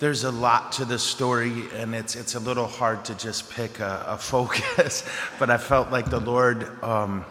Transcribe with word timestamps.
There's 0.00 0.24
a 0.24 0.32
lot 0.32 0.72
to 0.72 0.84
this 0.84 1.04
story, 1.04 1.52
and 1.72 1.94
it's, 1.94 2.16
it's 2.16 2.34
a 2.34 2.40
little 2.40 2.66
hard 2.66 3.04
to 3.04 3.14
just 3.14 3.48
pick 3.50 3.78
a, 3.78 4.04
a 4.08 4.18
focus, 4.18 5.08
but 5.38 5.50
I 5.50 5.56
felt 5.56 5.92
like 5.92 6.10
the 6.10 6.18
Lord 6.18 6.82
um, 6.82 7.24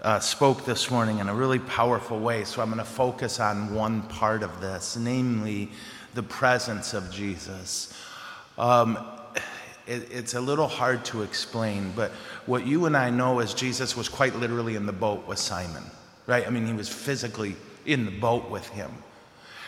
uh, 0.00 0.20
spoke 0.20 0.64
this 0.64 0.88
morning 0.88 1.18
in 1.18 1.28
a 1.28 1.34
really 1.34 1.58
powerful 1.58 2.20
way. 2.20 2.44
So 2.44 2.62
I'm 2.62 2.68
going 2.68 2.78
to 2.78 2.84
focus 2.84 3.40
on 3.40 3.74
one 3.74 4.02
part 4.02 4.44
of 4.44 4.60
this, 4.60 4.96
namely 4.96 5.68
the 6.14 6.22
presence 6.22 6.94
of 6.94 7.10
Jesus. 7.10 7.92
Um, 8.56 8.96
it, 9.88 10.12
it's 10.12 10.34
a 10.34 10.40
little 10.40 10.68
hard 10.68 11.04
to 11.06 11.22
explain, 11.22 11.92
but 11.96 12.12
what 12.46 12.68
you 12.68 12.86
and 12.86 12.96
I 12.96 13.10
know 13.10 13.40
is 13.40 13.52
Jesus 13.52 13.96
was 13.96 14.08
quite 14.08 14.36
literally 14.36 14.76
in 14.76 14.86
the 14.86 14.92
boat 14.92 15.26
with 15.26 15.40
Simon, 15.40 15.82
right? 16.28 16.46
I 16.46 16.50
mean, 16.50 16.68
he 16.68 16.72
was 16.72 16.88
physically 16.88 17.56
in 17.84 18.04
the 18.04 18.12
boat 18.12 18.48
with 18.48 18.68
him. 18.68 18.92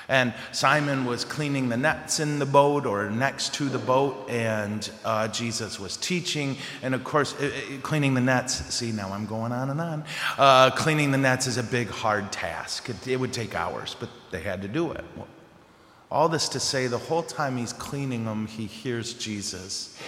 And 0.09 0.35
Simon 0.51 1.05
was 1.05 1.25
cleaning 1.25 1.69
the 1.69 1.77
nets 1.77 2.21
in 2.21 2.39
the 2.39 2.47
boat 2.47 2.87
or 2.87 3.11
next 3.11 3.55
to 3.55 3.69
the 3.69 3.79
boat, 3.79 4.29
and 4.29 4.91
uh, 5.05 5.29
Jesus 5.29 5.79
was 5.79 5.97
teaching. 5.97 6.57
And 6.83 6.95
of 6.95 7.05
course, 7.05 7.35
cleaning 7.83 8.15
the 8.15 8.21
nets, 8.21 8.55
see, 8.75 8.93
now 8.93 9.13
I'm 9.13 9.27
going 9.27 9.53
on 9.53 9.71
and 9.71 9.81
on. 9.81 10.05
Uh, 10.37 10.71
cleaning 10.71 11.11
the 11.11 11.19
nets 11.19 11.47
is 11.47 11.57
a 11.57 11.63
big, 11.63 11.89
hard 11.89 12.33
task. 12.33 12.89
It, 12.89 13.07
it 13.07 13.17
would 13.17 13.33
take 13.33 13.55
hours, 13.55 13.97
but 13.99 14.09
they 14.31 14.41
had 14.41 14.63
to 14.63 14.69
do 14.69 14.93
it. 14.93 15.05
All 16.11 16.29
this 16.29 16.49
to 16.51 16.61
say, 16.61 16.89
the 16.89 16.99
whole 16.99 17.23
time 17.23 17.57
he's 17.57 17.73
cleaning 17.73 18.25
them, 18.25 18.47
he 18.47 18.67
hears 18.67 19.15
Jesus. 19.15 19.99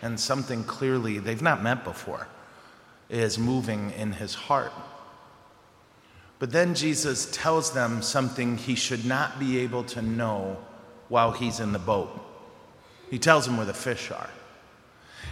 And 0.00 0.18
something 0.18 0.64
clearly 0.64 1.18
they've 1.18 1.42
not 1.42 1.62
met 1.62 1.84
before 1.84 2.26
is 3.10 3.38
moving 3.38 3.92
in 3.92 4.12
his 4.12 4.34
heart. 4.34 4.72
But 6.42 6.50
then 6.50 6.74
Jesus 6.74 7.26
tells 7.30 7.70
them 7.70 8.02
something 8.02 8.58
he 8.58 8.74
should 8.74 9.04
not 9.04 9.38
be 9.38 9.60
able 9.60 9.84
to 9.84 10.02
know 10.02 10.56
while 11.08 11.30
he's 11.30 11.60
in 11.60 11.70
the 11.70 11.78
boat. 11.78 12.10
He 13.12 13.20
tells 13.20 13.46
them 13.46 13.58
where 13.58 13.64
the 13.64 13.72
fish 13.72 14.10
are. 14.10 14.28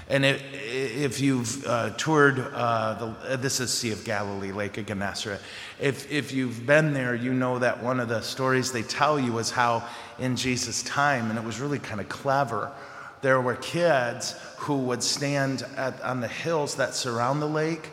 And 0.08 0.24
if 0.24 1.20
you've 1.20 1.66
uh, 1.66 1.90
toured, 1.94 2.38
uh, 2.38 3.16
the, 3.24 3.36
this 3.38 3.58
is 3.58 3.72
Sea 3.72 3.90
of 3.90 4.04
Galilee, 4.04 4.52
Lake 4.52 4.78
of 4.78 4.86
Gennesaret. 4.86 5.40
If, 5.80 6.08
if 6.12 6.30
you've 6.30 6.64
been 6.64 6.92
there, 6.92 7.16
you 7.16 7.34
know 7.34 7.58
that 7.58 7.82
one 7.82 7.98
of 7.98 8.08
the 8.08 8.20
stories 8.20 8.70
they 8.70 8.82
tell 8.84 9.18
you 9.18 9.36
is 9.38 9.50
how 9.50 9.82
in 10.20 10.36
Jesus' 10.36 10.84
time, 10.84 11.28
and 11.28 11.36
it 11.36 11.44
was 11.44 11.58
really 11.58 11.80
kind 11.80 12.00
of 12.00 12.08
clever, 12.08 12.70
there 13.20 13.40
were 13.40 13.56
kids 13.56 14.36
who 14.58 14.76
would 14.76 15.02
stand 15.02 15.66
at, 15.76 16.00
on 16.02 16.20
the 16.20 16.28
hills 16.28 16.76
that 16.76 16.94
surround 16.94 17.42
the 17.42 17.48
lake 17.48 17.90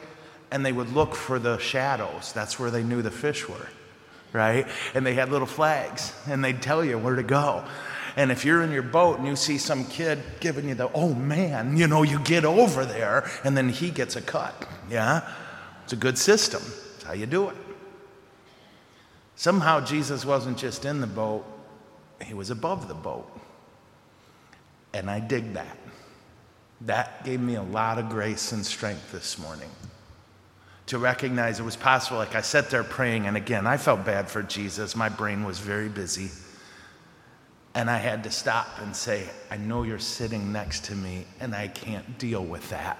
and 0.51 0.65
they 0.65 0.71
would 0.71 0.93
look 0.93 1.15
for 1.15 1.39
the 1.39 1.57
shadows. 1.57 2.31
That's 2.33 2.59
where 2.59 2.71
they 2.71 2.83
knew 2.83 3.01
the 3.01 3.11
fish 3.11 3.47
were, 3.47 3.67
right? 4.33 4.67
And 4.93 5.05
they 5.05 5.13
had 5.13 5.29
little 5.29 5.47
flags, 5.47 6.13
and 6.27 6.43
they'd 6.43 6.61
tell 6.61 6.83
you 6.83 6.97
where 6.97 7.15
to 7.15 7.23
go. 7.23 7.65
And 8.15 8.31
if 8.31 8.45
you're 8.45 8.63
in 8.63 8.71
your 8.71 8.83
boat 8.83 9.19
and 9.19 9.27
you 9.27 9.35
see 9.35 9.59
some 9.59 9.85
kid 9.85 10.19
giving 10.39 10.69
you 10.69 10.75
the, 10.75 10.89
oh 10.93 11.13
man, 11.13 11.77
you 11.77 11.85
know, 11.87 12.01
you 12.03 12.19
get 12.19 12.45
over 12.45 12.85
there, 12.85 13.29
and 13.43 13.55
then 13.55 13.69
he 13.69 13.91
gets 13.91 14.15
a 14.15 14.21
cut. 14.21 14.67
Yeah? 14.89 15.27
It's 15.83 15.93
a 15.93 15.97
good 15.97 16.17
system. 16.17 16.61
It's 16.95 17.03
how 17.03 17.13
you 17.13 17.25
do 17.25 17.49
it. 17.49 17.55
Somehow 19.35 19.81
Jesus 19.81 20.25
wasn't 20.25 20.57
just 20.57 20.83
in 20.83 20.99
the 20.99 21.07
boat, 21.07 21.45
he 22.23 22.33
was 22.33 22.49
above 22.49 22.87
the 22.87 22.95
boat. 22.95 23.31
And 24.93 25.11
I 25.11 25.19
dig 25.19 25.53
that. 25.53 25.77
That 26.81 27.23
gave 27.23 27.39
me 27.39 27.55
a 27.55 27.61
lot 27.61 27.99
of 27.99 28.09
grace 28.09 28.51
and 28.51 28.65
strength 28.65 29.11
this 29.11 29.37
morning 29.37 29.69
to 30.87 30.97
recognize 30.97 31.59
it 31.59 31.63
was 31.63 31.75
possible. 31.75 32.17
Like 32.17 32.35
I 32.35 32.41
sat 32.41 32.69
there 32.69 32.83
praying, 32.83 33.27
and 33.27 33.37
again, 33.37 33.67
I 33.67 33.77
felt 33.77 34.05
bad 34.05 34.29
for 34.29 34.41
Jesus. 34.41 34.95
My 34.95 35.09
brain 35.09 35.43
was 35.43 35.59
very 35.59 35.89
busy. 35.89 36.31
And 37.75 37.89
I 37.89 37.97
had 37.97 38.23
to 38.23 38.31
stop 38.31 38.67
and 38.81 38.95
say, 38.95 39.29
I 39.51 39.57
know 39.57 39.83
you're 39.83 39.99
sitting 39.99 40.51
next 40.51 40.85
to 40.85 40.95
me, 40.95 41.25
and 41.39 41.53
I 41.53 41.67
can't 41.67 42.17
deal 42.17 42.43
with 42.43 42.67
that. 42.69 42.97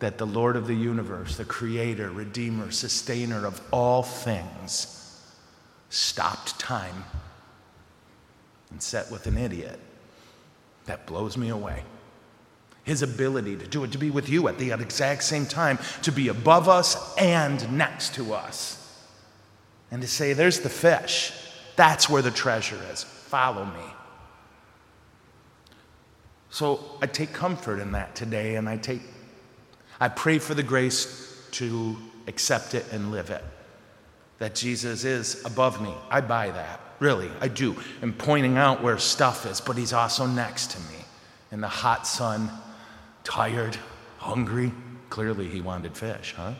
That 0.00 0.18
the 0.18 0.26
Lord 0.26 0.56
of 0.56 0.66
the 0.66 0.74
universe, 0.74 1.36
the 1.36 1.44
creator, 1.44 2.10
redeemer, 2.10 2.72
sustainer 2.72 3.46
of 3.46 3.60
all 3.70 4.02
things, 4.02 5.22
stopped 5.90 6.58
time 6.58 7.04
and 8.70 8.82
sat 8.82 9.10
with 9.12 9.26
an 9.26 9.36
idiot. 9.36 9.78
That 10.86 11.06
blows 11.06 11.36
me 11.36 11.50
away 11.50 11.84
his 12.84 13.02
ability 13.02 13.56
to 13.56 13.66
do 13.66 13.84
it, 13.84 13.92
to 13.92 13.98
be 13.98 14.10
with 14.10 14.28
you 14.28 14.48
at 14.48 14.58
the 14.58 14.72
exact 14.72 15.22
same 15.22 15.46
time, 15.46 15.78
to 16.02 16.10
be 16.10 16.28
above 16.28 16.68
us 16.68 17.16
and 17.16 17.76
next 17.76 18.14
to 18.16 18.34
us. 18.34 18.78
And 19.90 20.02
to 20.02 20.08
say, 20.08 20.32
There's 20.32 20.60
the 20.60 20.70
fish. 20.70 21.32
That's 21.76 22.08
where 22.08 22.22
the 22.22 22.30
treasure 22.30 22.78
is. 22.92 23.04
Follow 23.04 23.64
me. 23.64 23.84
So 26.50 26.80
I 27.00 27.06
take 27.06 27.32
comfort 27.32 27.78
in 27.78 27.92
that 27.92 28.14
today, 28.14 28.56
and 28.56 28.68
I 28.68 28.76
take, 28.76 29.00
I 30.00 30.08
pray 30.08 30.38
for 30.38 30.54
the 30.54 30.62
grace 30.62 31.46
to 31.52 31.96
accept 32.26 32.74
it 32.74 32.84
and 32.92 33.10
live 33.10 33.30
it. 33.30 33.44
That 34.38 34.54
Jesus 34.54 35.04
is 35.04 35.42
above 35.44 35.80
me. 35.80 35.94
I 36.10 36.20
buy 36.20 36.50
that. 36.50 36.80
Really, 36.98 37.30
I 37.40 37.48
do. 37.48 37.76
And 38.02 38.16
pointing 38.16 38.58
out 38.58 38.82
where 38.82 38.98
stuff 38.98 39.46
is, 39.46 39.60
but 39.60 39.76
he's 39.76 39.92
also 39.92 40.26
next 40.26 40.72
to 40.72 40.78
me 40.80 41.04
in 41.52 41.60
the 41.60 41.68
hot 41.68 42.06
sun 42.06 42.50
tired, 43.24 43.76
hungry. 44.18 44.72
Clearly, 45.10 45.48
he 45.48 45.60
wanted 45.60 45.96
fish, 45.96 46.34
huh? 46.36 46.52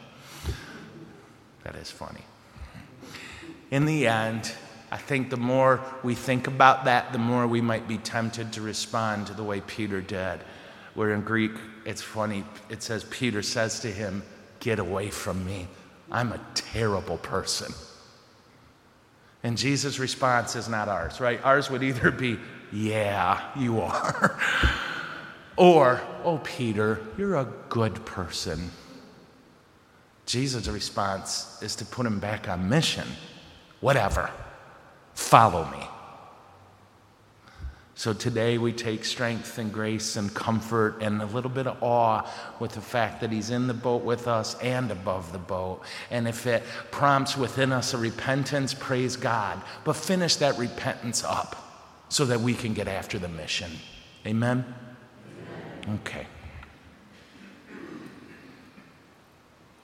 That 1.65 1.77
is 1.77 1.91
funny. 1.91 2.25
In 3.71 3.87
the 3.87 4.07
end, 4.07 4.53
I 4.91 4.99
think 4.99 5.31
the 5.31 5.39
more 5.39 5.81
we 6.03 6.15
think 6.15 6.47
about 6.47 6.85
that, 6.85 7.13
the 7.13 7.19
more 7.19 7.47
we 7.47 7.63
might 7.63 7.89
be 7.89 7.97
tempted 7.97 8.53
to 8.53 8.61
respond 8.61 9.29
to 9.29 9.35
the 9.35 9.43
way 9.43 9.63
Peter 9.63 10.03
did. 10.03 10.41
Where 10.95 11.13
in 11.13 11.23
Greek, 11.23 11.53
it's 11.87 12.03
funny, 12.03 12.45
it 12.69 12.83
says, 12.83 13.05
Peter 13.05 13.43
says 13.43 13.81
to 13.81 13.89
him, 13.89 14.23
Get 14.61 14.79
away 14.79 15.11
from 15.11 15.45
me. 15.47 15.67
I'm 16.11 16.33
a 16.33 16.41
terrible 16.55 17.17
person. 17.17 17.73
And 19.43 19.57
Jesus' 19.57 19.99
response 19.99 20.55
is 20.55 20.69
not 20.69 20.89
ours, 20.89 21.21
right? 21.21 21.43
Ours 21.43 21.71
would 21.71 21.83
either 21.83 22.11
be, 22.11 22.39
Yeah, 22.71 23.41
you 23.57 23.81
are. 23.81 24.39
Or, 25.57 26.01
oh, 26.25 26.39
Peter, 26.39 27.01
you're 27.19 27.37
a 27.37 27.53
good 27.69 28.05
person. 28.05 28.71
Jesus' 30.27 30.69
response 30.69 31.59
is 31.63 31.77
to 31.77 31.85
put 31.85 32.07
him 32.07 32.19
back 32.19 32.49
on 32.49 32.69
mission. 32.69 33.07
Whatever. 33.81 34.31
Follow 35.15 35.65
me. 35.71 35.87
So 37.95 38.13
today 38.13 38.59
we 38.59 38.73
take 38.73 39.05
strength 39.05 39.59
and 39.59 39.73
grace 39.73 40.17
and 40.17 40.33
comfort 40.35 41.03
and 41.03 41.21
a 41.21 41.27
little 41.27 41.51
bit 41.51 41.67
of 41.67 41.81
awe 41.83 42.29
with 42.59 42.73
the 42.73 42.81
fact 42.81 43.21
that 43.21 43.31
He's 43.31 43.51
in 43.51 43.69
the 43.69 43.75
boat 43.75 44.03
with 44.03 44.27
us 44.27 44.59
and 44.61 44.91
above 44.91 45.33
the 45.33 45.39
boat. 45.39 45.83
And 46.11 46.27
if 46.27 46.47
it 46.47 46.65
prompts 46.91 47.37
within 47.37 47.71
us 47.71 47.95
a 47.95 47.99
repentance, 47.99 48.75
praise 48.75 49.17
God. 49.17 49.61
But 49.85 49.93
finish 49.93 50.37
that 50.37 50.59
repentance 50.59 51.23
up 51.23 51.55
so 52.09 52.25
that 52.25 52.41
we 52.41 52.55
can 52.55 52.73
get 52.73 52.89
after 52.89 53.19
the 53.19 53.29
mission. 53.29 53.71
Amen. 54.27 54.65
Okay. 55.89 56.27